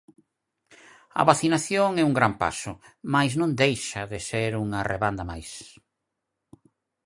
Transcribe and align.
A 1.21 1.23
vacinación 1.29 1.89
é 2.01 2.03
un 2.09 2.13
gran 2.19 2.33
paso, 2.43 2.71
mais 3.13 3.31
non 3.39 3.51
deixa 3.63 4.01
de 4.11 4.19
ser 4.29 4.51
unha 4.63 4.85
rebanda 4.91 5.23
máis. 5.31 5.51